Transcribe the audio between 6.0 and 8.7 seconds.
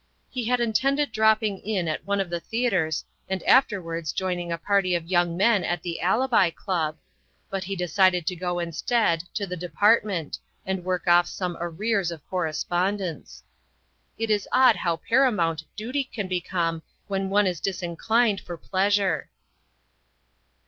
Alibi Club, but he decided to go